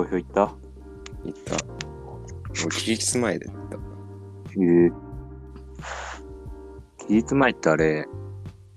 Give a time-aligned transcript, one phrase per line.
[0.00, 0.40] 投票行った？
[1.24, 1.56] 行った。
[2.64, 3.76] 俺、期日前で行った。
[3.76, 3.80] へ
[4.86, 4.90] え。
[7.06, 8.08] 期日前ってあれ、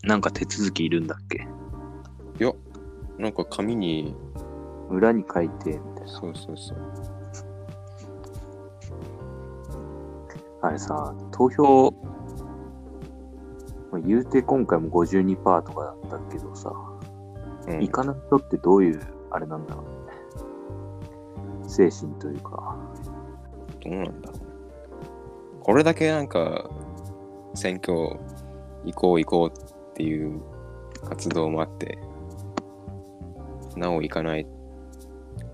[0.03, 1.47] なんか手続きいるんだっけ？
[2.39, 2.51] いや、
[3.17, 4.17] なんか紙に、
[4.89, 6.11] 裏に書いて、みたいな。
[6.11, 6.77] そうそうそう。
[10.61, 11.91] あれさ、投票、
[13.91, 16.73] まあ言うて今回も52%とかだったけどさ、
[17.67, 18.99] うん行かない人ってどういう、
[19.31, 19.85] あれなんだろう？
[20.02, 20.02] ね。
[21.73, 22.77] 精神というか。
[23.83, 25.59] どうなんだろう。
[25.59, 26.69] これだけなんか、
[27.55, 28.19] 選挙
[28.85, 29.59] 行こう行こう
[29.91, 30.41] っていう
[31.07, 31.97] 活動もあって、
[33.75, 34.45] なお行かない、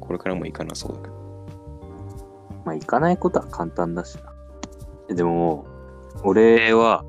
[0.01, 1.13] これからも行かなそうだけど。
[2.65, 4.33] まあ行かないことは簡単だしな。
[5.09, 5.65] えでも、
[6.23, 7.05] 俺は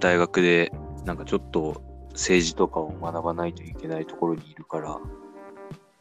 [0.00, 0.72] 大学で
[1.04, 4.98] なんかちょっと政治とかを学ばないといけないところにいるから、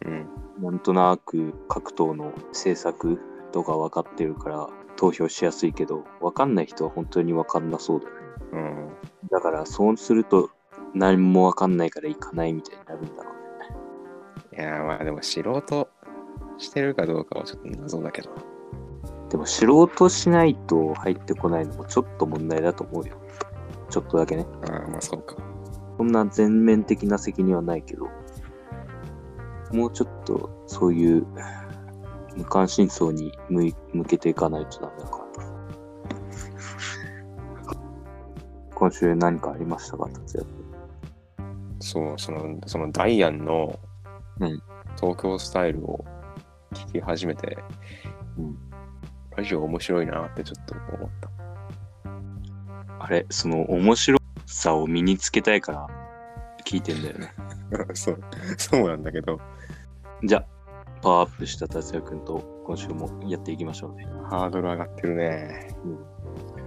[0.06, 0.28] うん。
[0.64, 3.20] なんとなく各党の政策
[3.52, 8.20] とか分かってるから投票しやすいけど、分かんない人は本当に分かんなそうだよね。
[8.54, 8.90] うん。
[9.32, 10.50] だからそうすると
[10.94, 14.58] 何も分かんないから行かないみたいになるんだろうね。
[14.58, 15.90] いやーまあでも素人
[16.58, 18.30] してるかどうかはちょっと謎だけど。
[19.30, 23.16] でも知人しないと入ってこないのもちょっと問題だと思うよ。
[23.90, 24.46] ちょっとだけね。
[24.70, 25.38] ああ、まあそうか。
[25.98, 28.08] そんな全面的な責任はないけど、
[29.74, 31.26] もうちょっとそういう
[32.36, 35.22] 無関心層に向けていかないとダメだから。
[38.76, 40.48] 今週何かありましたか、達也
[41.80, 43.80] そう、その、そのダイアンの
[44.40, 44.62] うん
[45.00, 46.04] 東京スタイルを
[46.74, 47.58] 聞き始めて、
[48.38, 48.58] うん
[49.38, 51.30] ラジオ面白いなってちょっと思った。
[53.00, 55.88] あれ、その面白さを身につけたいから
[56.66, 57.34] 聞いてんだよね。
[57.94, 58.22] そう、
[58.58, 59.40] そうなんだけど、
[60.24, 60.46] じゃあ、
[61.02, 64.08] パワーアップした達也くんと今週もやっていきましょうね。
[64.30, 65.76] ハードル上がってるね。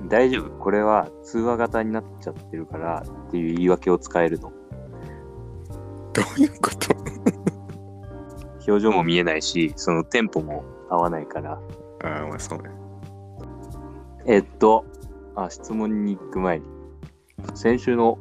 [0.09, 0.51] 大丈夫。
[0.59, 4.53] これは通話型になっちゃってるからっていう言い訳を使えるの。
[6.13, 6.95] どういうこと？
[8.67, 11.53] 表情も見えないし、そのテンポも合わないから。
[12.03, 12.71] ああ、まあそうね。
[14.27, 14.85] えっと、
[15.37, 16.67] あ、質問に行く前に、
[17.55, 18.19] 先週の、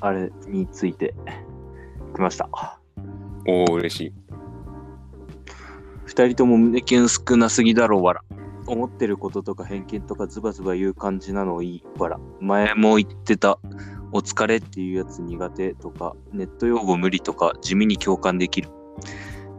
[0.00, 1.14] あれについて、
[2.14, 2.79] 来ました。
[3.46, 4.12] おお、嬉しい。
[6.04, 8.22] 二人とも胸キュン少なすぎだろ、わら。
[8.66, 12.18] 思ってることとか偏見とかズバズバ言う感じなのいい、わら。
[12.40, 13.58] 前も言ってた、
[14.12, 18.70] お疲れっていうやつ苦手とか、ネット用語無理とか、地味に共感できる。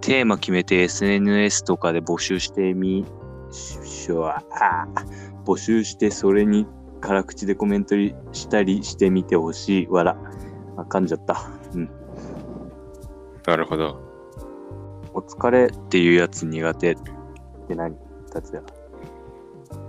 [0.02, 3.06] テーマ決めて SNS とかで募集してみ、
[3.52, 4.44] ししょあ
[5.46, 6.66] 募集してそれに
[7.02, 7.96] 辛口でコメント
[8.32, 9.88] したりしてみてほしい。
[9.88, 10.18] わら。
[10.78, 11.50] あ、噛んじゃった。
[11.74, 12.01] うん。
[13.46, 13.98] なるほど。
[15.14, 16.96] お疲れっていうやつ苦手っ
[17.68, 17.96] て何？
[18.32, 18.64] 達也。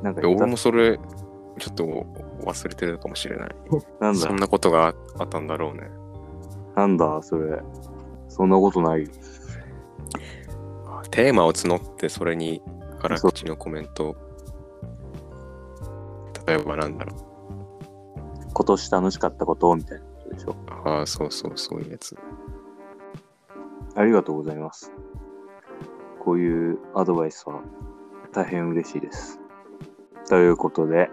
[0.03, 0.99] なんかいや俺もそれ、
[1.59, 1.85] ちょっと
[2.45, 3.55] 忘れてるかもしれない。
[4.01, 4.21] なんだ？
[4.21, 5.91] そんなことがあったんだろうね。
[6.75, 7.61] なんだそれ。
[8.29, 9.09] そんなことないよ。
[11.11, 12.63] テーマを募ってそれに
[13.01, 14.17] 辛口のコメント
[16.47, 17.15] 例えばなんだろ
[18.55, 20.53] 今年楽しかったことみたいなことでしょ？
[20.53, 22.17] うああそうそうそういうやつ
[23.95, 24.93] ありがとうございます。
[26.21, 27.61] こういうアドバイスは
[28.33, 29.41] 大変嬉しいです。
[30.29, 31.11] ということで、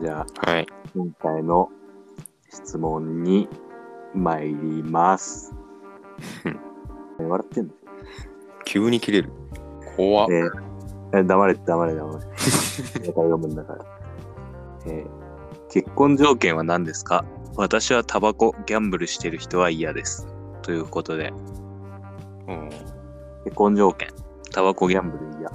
[0.00, 1.70] じゃあはい今回の
[2.50, 3.48] 質問に
[4.14, 5.54] 参ります。
[7.18, 7.72] 笑ってんの？
[8.64, 9.30] 急に切れる
[9.96, 12.26] 怖っ、えーえ黙れ黙れ黙れ。
[14.86, 15.26] えー
[15.68, 17.24] 結婚条件は何ですか？
[17.56, 20.28] 私はタバコ、ギャンブルしてる人は嫌です。
[20.66, 21.32] ということで、
[22.48, 22.68] うん、
[23.44, 24.08] 結婚条件、
[24.52, 25.48] タバコ、ギャンブル嫌。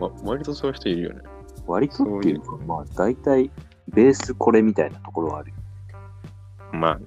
[0.00, 1.20] ま、割とそういう人いるよね。
[1.66, 3.50] 割とっていうか、まあ大体
[3.88, 5.56] ベースこれみたいなところはあるよ。
[6.72, 7.04] まあね。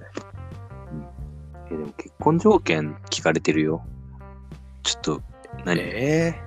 [1.66, 3.84] えでも結婚条件聞かれてるよ。
[4.84, 5.20] ちょっと、
[5.64, 5.80] 何？
[5.80, 6.40] え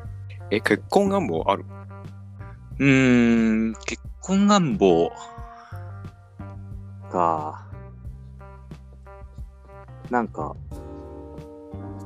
[0.49, 1.65] ー、え結婚願望ある？
[2.79, 5.11] うーん、結婚願望。
[7.11, 7.65] か。
[10.09, 10.55] なんか、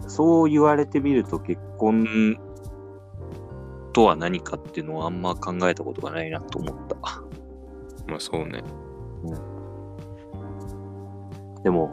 [0.08, 2.38] そう言われてみると結婚
[3.94, 6.96] とは何かっていうのはあんま考えたことがないなと思った。
[8.08, 8.62] まあそうね
[11.64, 11.92] でも、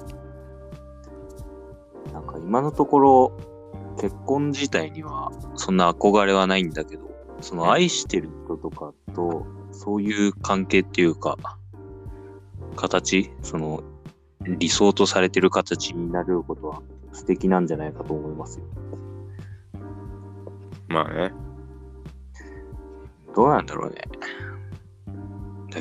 [2.12, 3.32] なんか今のところ
[4.00, 7.08] 結婚自体にはそんな憧れはないんだけど、
[7.40, 11.36] その愛してる人とかとそういう関係っていうか、
[12.74, 13.84] 形、その
[14.46, 16.82] 理想とされてる形になることは
[17.12, 18.64] 素敵なんじゃないかと思いますよ。
[20.88, 21.32] まあね。
[23.34, 24.02] どうなんだろうね。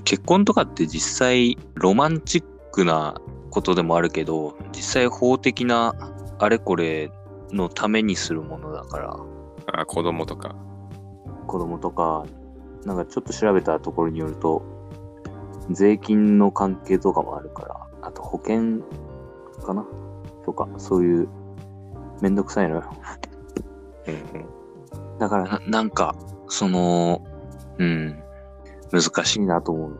[0.04, 3.20] 結婚とかって実際ロマンチックな
[3.50, 5.96] ことでもあるけど、実際法的な
[6.38, 7.12] あれこれ
[7.52, 9.18] のためにするものだから、
[9.74, 10.56] あ子供とか。
[11.48, 12.26] 子供とか、
[12.86, 14.62] なんかちょっと調べたところによると、
[15.72, 18.82] 税金の関係とかもあるから、あと保険
[19.66, 19.86] かな？
[20.46, 21.30] とか、そういう
[22.22, 22.84] めんどくさいのよ。
[24.08, 25.20] うんうん。
[25.20, 26.16] だからな、なんか、
[26.48, 27.26] その、
[27.78, 28.24] うん、
[28.92, 30.00] 難しいなと思う。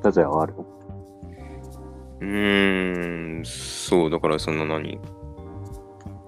[0.00, 0.66] たとえはあるの
[2.20, 5.00] うーん、そう、だからその何？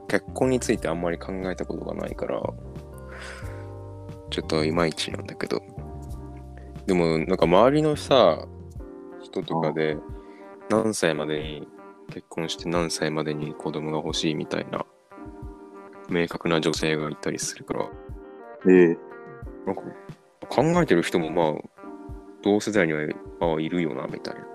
[0.09, 2.43] 結婚についてあんまり考えたことがないから、
[4.31, 5.63] ちょっといまいちなんだけど。
[6.87, 8.45] でも、なんか周りのさ、
[9.23, 9.97] 人とかで、
[10.71, 11.69] 何歳までに
[12.11, 14.87] 結婚して何歳までに子供が欲しいみたいな、
[16.09, 17.89] 明確な女性がいたりするから、
[18.69, 18.99] ええ
[19.67, 19.83] なんか
[20.49, 21.63] 考えてる人もまあ、
[22.43, 23.01] 同世代には
[23.41, 24.47] ああいるよな、みたいな。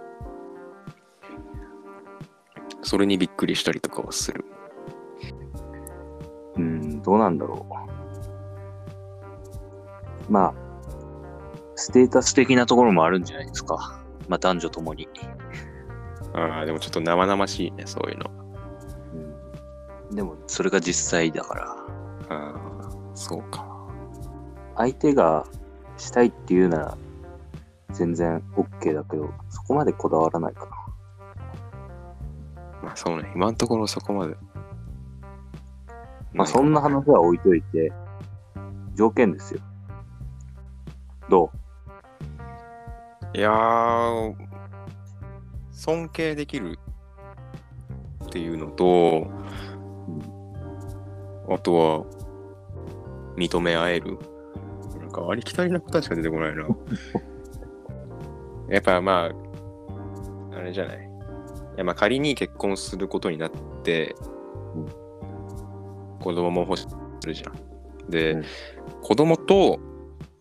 [2.81, 4.45] それにびっくりしたりとかはする。
[6.55, 7.67] うん、どうなんだろ
[10.29, 10.31] う。
[10.31, 10.53] まあ、
[11.75, 14.01] ステータス的なところもあるんじゃないですか。
[14.29, 15.09] まあ、男女ともに。
[16.35, 18.29] ああ、でもちょっと生々しいね、そういうの。
[20.09, 21.77] うん、でも、それが実際だから、あ
[22.29, 23.65] あ、そうか。
[24.75, 25.45] 相手が
[25.97, 26.97] したいっていうなら、
[27.93, 30.71] 全然 OK だけど、そこまでこだわらないかな。
[32.83, 34.35] まあそうね、今のところそこまで。
[36.33, 37.93] まあ、そんな話は置いといて、
[38.95, 39.61] 条件ですよ。
[41.29, 41.49] ど
[43.33, 44.35] いやー、
[45.75, 46.77] 尊敬できる
[48.25, 49.31] っていうのと、
[51.49, 52.05] あとは、
[53.37, 54.17] 認め合える。
[54.99, 56.63] なんかありきたりな答えしか出てこないな。
[58.71, 59.31] やっぱまあ、
[60.57, 60.97] あれじゃない。
[60.97, 61.01] い
[61.77, 63.51] やまあ仮に結婚することになっ
[63.83, 64.15] て、
[64.75, 64.85] うん
[66.21, 66.87] 子供も欲し
[67.19, 67.53] するじゃん。
[68.09, 68.43] で、うん
[69.03, 69.79] 子供と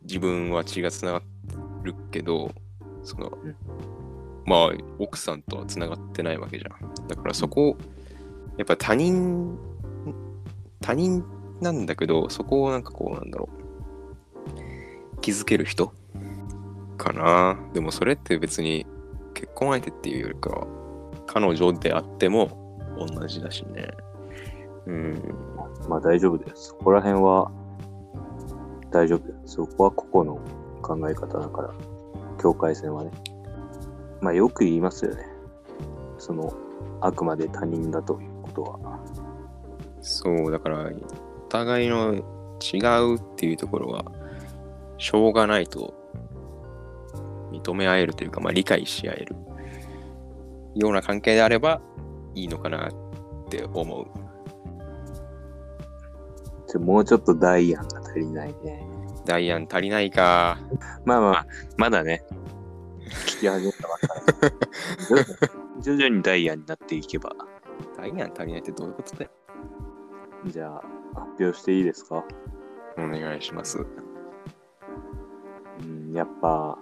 [0.02, 1.20] 自分は血がつなが
[1.82, 2.50] るけど、
[3.02, 3.56] その、うん
[4.46, 7.08] まあ奥さんとはつながってないわけじゃん。
[7.08, 7.76] だからそこ、
[8.56, 9.58] やっぱ他人、
[10.81, 11.25] 他人
[11.61, 15.20] なんだけど、そこをなんかこうなんだろう。
[15.20, 15.93] 気づける人
[16.99, 17.58] かな。
[17.73, 18.87] でもそれって別に
[19.32, 20.67] 結婚相手っていうよりかは、
[21.26, 23.88] 彼女であっても同じだしね。
[24.87, 25.23] うん。
[25.88, 26.69] まあ大丈夫です。
[26.69, 27.50] そこら辺は
[28.90, 29.55] 大丈夫です。
[29.55, 30.40] そこは個々の
[30.82, 31.75] 考え方だから、
[32.40, 33.11] 境界線はね。
[34.25, 35.26] まあよく言いますよね。
[36.17, 36.50] その、
[37.03, 38.99] あくまで他人だということは。
[40.00, 40.91] そう、だから、
[41.47, 44.05] お互いの違うっていうところは、
[44.97, 45.93] しょうがないと
[47.53, 49.37] 認め合えるというか、まあ理解し合える
[50.75, 51.82] ような関係であれば
[52.35, 54.06] いいのかなって思う。
[56.67, 58.87] ちょもうちょっとダイアンが足りないね。
[59.26, 60.59] ダイアン足りないか。
[61.05, 62.25] まあまあ、まだね、
[63.26, 63.93] 聞き始めたばっかり。
[65.81, 67.31] 徐々にダイヤになっていけば。
[67.97, 69.31] ダイアン足りないってどういうことだよ。
[70.47, 70.83] じゃあ、
[71.21, 72.25] 発表していいですか？
[72.99, 73.85] お願いします。
[75.81, 76.78] うん、やっぱ、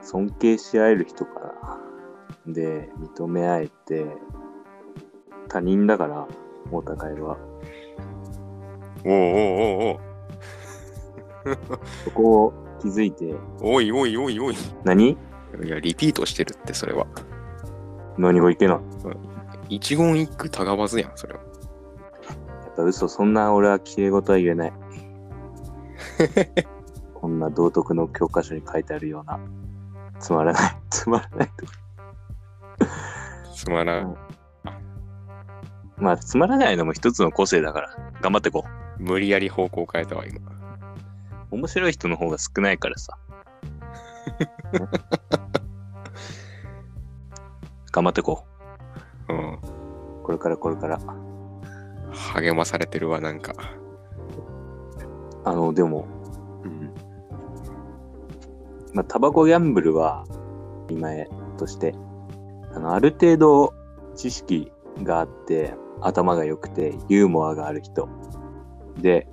[0.00, 1.40] 尊敬し合える人か
[2.46, 2.52] な。
[2.52, 4.06] で、認め合えて、
[5.48, 6.26] 他人だから、
[6.72, 7.36] お互いは。
[9.04, 9.98] おうおうおうおう
[12.04, 14.56] そこを気づいて、おいおいおいおい。
[14.84, 15.18] 何？
[15.62, 17.06] いや、リピートしてるって、それは。
[18.18, 18.80] 何がいけな
[19.68, 19.76] い？
[19.76, 21.40] 一言一句たがわずやん、それは。
[21.40, 21.46] や
[22.70, 24.72] っぱ嘘、そんな俺は綺麗事は言えない。
[27.14, 29.40] こんな道徳の教科書に書いてあるような、
[30.18, 31.72] つまらない、つまらないとか。
[33.54, 34.16] すまなうん
[35.96, 39.02] まあ、つまらないのも一つの個性だから、頑張ってこう。
[39.02, 40.40] 無理やり方向変えたわ、今。
[41.50, 43.16] 面白い人の方が少ないからさ。
[47.94, 48.44] 頑張ってこ
[49.28, 49.52] うん。
[49.52, 49.58] う。
[50.24, 50.98] これからこれから。
[52.34, 53.54] 励まされてるわ、なんか。
[55.44, 56.08] あの、でも、
[56.64, 56.92] うん。
[58.92, 60.24] まあ、タバコギャンブルは、
[60.90, 61.94] 今へとして、
[62.74, 63.72] あの、ある程度
[64.16, 64.72] 知識
[65.04, 68.08] があって、頭が良くて、ユーモアがある人。
[69.00, 69.28] で、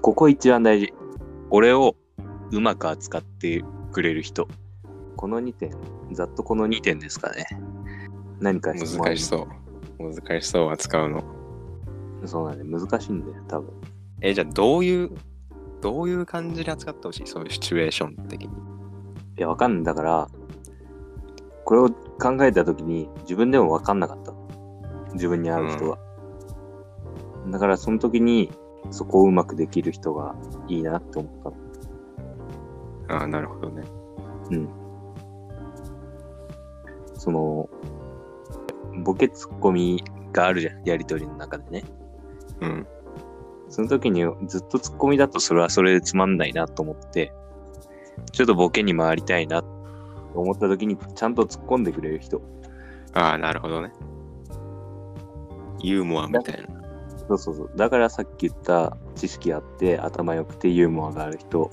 [0.00, 0.94] ここ一番大事。
[1.50, 1.96] 俺を
[2.52, 4.46] うまく扱ってくれる人。
[5.16, 5.76] この2点、
[6.12, 7.46] ざっとこの2点ですかね。
[8.40, 9.46] 何か質問難しそ
[9.98, 10.12] う。
[10.12, 11.22] 難しそう、扱うの。
[12.26, 13.72] そうなんで、難しいんだよ、多分。
[14.20, 15.10] え、じゃあどういう、
[15.80, 17.26] どういう感じで扱ってほしい？
[17.26, 18.48] そういうシチュエーション的に。
[18.48, 18.50] い
[19.36, 19.84] や、わかんない。
[19.84, 20.28] だから、
[21.64, 24.32] これを考えたときに、自分でもわかんなかった。
[25.12, 25.98] 自分に合う人が。
[27.50, 28.50] だから、その時に、
[28.90, 30.34] そこをうまくできる人が
[30.68, 31.54] いいなって思っ
[33.08, 33.16] た。
[33.16, 33.82] ああ、なるほどね。
[34.50, 34.68] うん。
[37.14, 37.68] その、
[39.02, 41.84] ボケツッコミがあるじゃん、やりとりの中でね。
[42.60, 42.86] うん。
[43.68, 47.32] その時にずっとツッコミだとそれはそれでつまんないなと思って、
[48.32, 49.68] ちょっとボケに回りたいなと
[50.34, 52.40] 思った時にちゃんと突っ込んでくれる人。
[53.12, 53.92] ああ、なるほどね。
[55.80, 56.82] ユーモアみたいな。
[57.28, 57.70] そうそうそう。
[57.76, 61.70] だからさっき言った知識あって頭良くてユーモアがある人。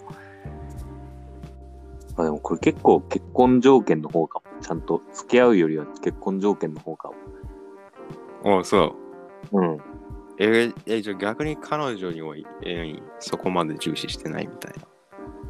[2.18, 4.51] あでもこれ結構結婚条件の方かも。
[4.62, 7.16] ちゃんと付き合うよりは結婚条件の方かも。
[8.44, 8.96] おうそ
[9.52, 9.60] う。
[9.60, 9.78] うん。
[10.38, 14.74] え、え、じゃあ逆に彼女には、えーそこまで重視してないみたい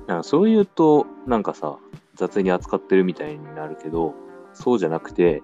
[0.08, 0.18] な。
[0.18, 1.77] なそう言うと、なんかさ、
[2.15, 4.13] 雑に扱ってるみたいになるけど、
[4.53, 5.41] そうじゃなくて、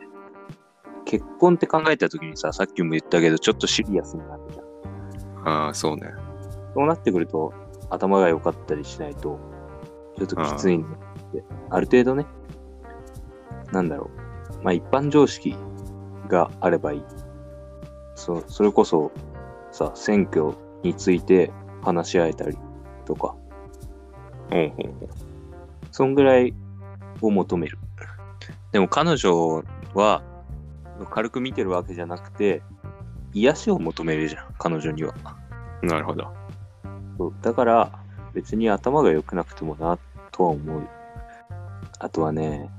[1.06, 5.48] 結婚って考えた時にさ、さっきも言ったけど、ちょっとシリアスになるじゃん。
[5.48, 6.12] ああ、そうね。
[6.76, 7.54] そうなってくると、
[7.90, 9.40] 頭が良かったりしないと、
[10.18, 11.44] ちょっときついんだって。
[11.70, 12.26] ある程度ね、
[13.72, 14.10] なんだろ
[14.62, 14.64] う。
[14.64, 15.56] まあ一般常識
[16.28, 17.04] があればいい。
[18.16, 19.12] そそれこそ、
[19.72, 21.52] さ、選挙について
[21.84, 22.58] 話し合えたり
[23.06, 23.36] とか、
[24.52, 25.10] おうほうほう。
[25.92, 26.54] そんぐらい
[27.22, 27.78] を求める。
[28.72, 30.22] でも彼女は
[31.10, 32.62] 軽く見てるわけじゃなくて、
[33.34, 35.14] 癒しを求めるじゃん、彼女には。
[35.82, 36.34] なるほど。
[37.18, 37.92] そうだから
[38.34, 39.98] 別に頭が良くなくてもな
[40.32, 40.88] とは思うよ。
[42.00, 42.70] あとはね、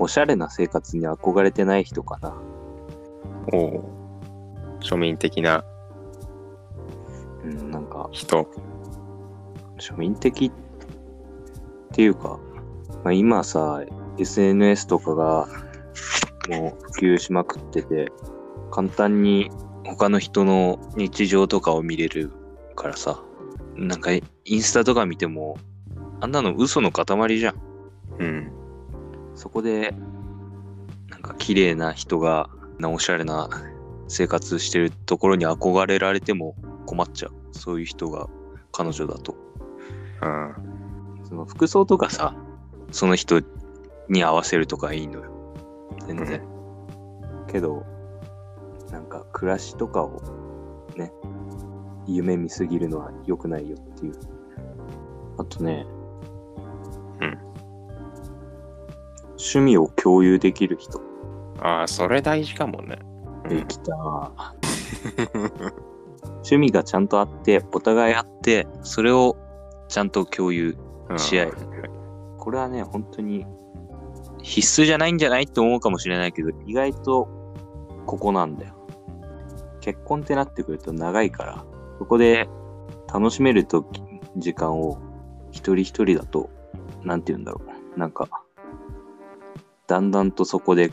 [0.00, 2.34] おしゃれな生活に憧れてない人かな。
[3.52, 3.84] おう
[4.80, 5.62] 庶民的な
[7.44, 8.48] うん、なんか人。
[9.78, 10.52] 庶民的っ
[11.92, 12.40] ていうか、
[13.04, 13.82] まあ、今さ、
[14.18, 15.48] SNS とかが
[16.48, 18.10] もう普及しまくってて、
[18.70, 19.50] 簡単に
[19.84, 22.32] 他の人の日常とかを見れる
[22.74, 23.22] からさ、
[23.74, 25.58] なんかインスタとか見ても、
[26.20, 27.54] あんなの嘘の塊じゃん。
[28.18, 28.59] うん。
[29.40, 29.94] そこで、
[31.08, 33.48] なんか綺麗な人が、なおしゃれな
[34.06, 36.54] 生活してるところに憧れられても
[36.84, 37.32] 困っちゃう。
[37.52, 38.28] そういう人が
[38.70, 39.34] 彼女だと。
[40.20, 40.52] あ
[41.24, 42.34] その服装とかさ、
[42.92, 43.40] その人
[44.10, 45.54] に合わせるとかいいのよ。
[46.06, 46.42] 全然。
[47.50, 47.86] けど、
[48.92, 50.20] なんか暮らしとかを
[50.96, 51.14] ね、
[52.06, 54.14] 夢見すぎるのは良くないよっていう。
[55.38, 55.86] あとね、
[57.22, 57.49] うん
[59.40, 61.00] 趣味を共有できる人。
[61.60, 62.98] ああ、それ大事かもね。
[63.48, 64.32] できた。
[66.24, 69.36] 趣味がちゃんとあって、お互いあって、それを
[69.88, 70.76] ちゃんと共有。
[71.08, 71.50] うん試合
[72.38, 73.44] これはね、本当に
[74.42, 77.28] 必須じゃないんじゃないって思うかもしれないけど、意外と
[78.06, 78.74] ここなんだよ。
[79.80, 81.64] 結婚ってなってくると長いから、
[81.98, 82.48] そこで
[83.12, 84.02] 楽しめるとき
[84.36, 84.98] 時間を
[85.50, 86.48] 一人一人だと、
[87.02, 87.60] なんて言うんだろ
[87.96, 87.98] う。
[87.98, 88.28] なんか、
[89.90, 90.92] だんだんとそこで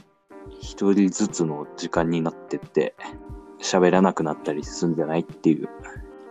[0.60, 2.96] 一人ずつの時間になってって、
[3.62, 5.70] 喋らなくなったりするんじゃないっていう。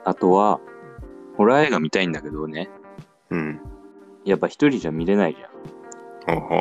[0.04, 0.58] あとは、
[1.37, 2.68] ホラー映画見たいんだけどね、
[3.30, 3.61] うん。
[4.25, 6.40] やっぱ一人じゃ見れないじゃん。
[6.40, 6.56] ほうほ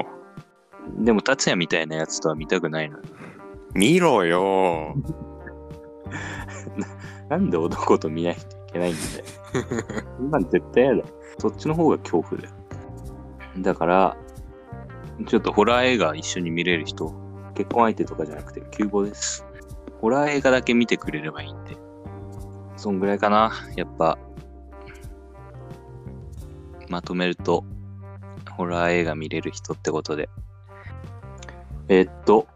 [1.01, 1.03] う。
[1.03, 3.03] でも、達也みたいなやつとは見たくないのよ。
[3.74, 4.95] 見ろよ
[7.29, 9.25] なんで男と見ないといけないんだよ。
[10.17, 11.03] そんなん絶対嫌だ。
[11.39, 12.53] そっちの方が恐怖だよ。
[13.57, 14.17] だから、
[15.24, 17.13] ちょっとホラー映画一緒に見れる人、
[17.55, 19.45] 結婚相手とかじゃなくて、急募です。
[20.01, 21.77] ホラー映画だけ見てくれればいいんで。
[22.75, 23.51] そんぐらいかな。
[23.75, 24.17] やっぱ、
[26.89, 27.63] まとめると、
[28.51, 30.29] ホラー映画見れる人ってことで。
[31.88, 32.48] えーっと、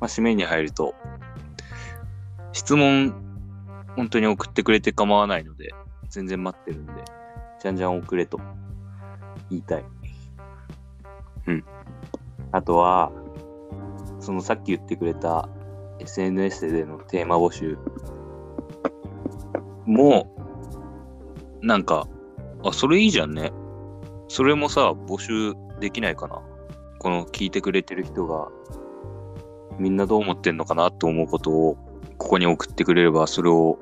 [0.00, 0.94] まあ、締めに入ると、
[2.52, 3.14] 質問、
[3.96, 5.74] 本当に送ってくれて構わないので、
[6.08, 6.92] 全然待ってるんで、
[7.60, 8.40] じゃんじゃん送れと
[9.50, 9.84] 言いたい。
[11.46, 11.64] うん。
[12.52, 13.12] あとは、
[14.20, 15.48] そのさっき言ってくれた
[16.00, 17.78] SNS でのテーマ募集
[19.86, 20.34] も、
[21.62, 22.08] なんか、
[22.64, 23.52] あ、それいいじゃんね。
[24.28, 26.42] それもさ、募集できないかな。
[26.98, 28.48] この聞いてくれてる人が、
[29.78, 31.76] みんなどう思ってんのかなと思うことを、
[32.18, 33.78] ここに送ってくれれば、それを、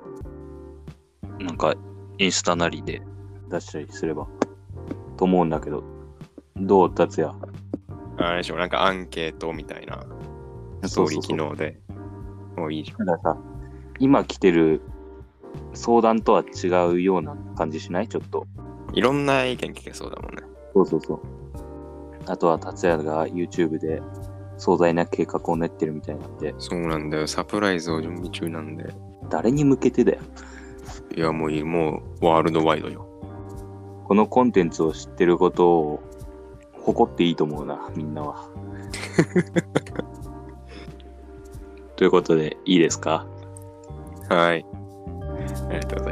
[1.38, 1.74] なんか、
[2.18, 3.02] インスタなりで
[3.48, 4.26] 出したりすれば、
[5.16, 5.84] と思うんだけど、
[6.56, 7.34] どう、達也？
[8.18, 10.04] あれでしょ、なんかアンケートみたいな
[10.84, 11.80] ストーリー機能で。
[12.56, 12.98] もういいじゃん。
[12.98, 13.36] たださ、
[13.98, 14.82] 今来てる
[15.72, 18.08] 相談とは違うような感じしない？
[18.08, 18.46] ちょっと。
[18.92, 20.42] いろんな意見聞けそうだもんね。
[20.74, 21.20] そうそうそう。
[22.26, 24.02] あとは達也が YouTube で
[24.58, 27.26] 壮大な計画を練ってるみたいなんで、そうなんだよ。
[27.26, 28.94] サプライズを準備中なんで。
[29.30, 30.18] 誰に向けてだよ。
[31.16, 31.64] いや、もういい。
[31.64, 33.08] もうワールドワイドよ。
[34.04, 36.02] このコンテンツを知ってることを
[36.84, 38.46] 誇っていいと思うな、みんなは。
[41.96, 43.26] ということで、いいですか？
[44.28, 44.64] はい。
[45.68, 46.11] ありがとうござ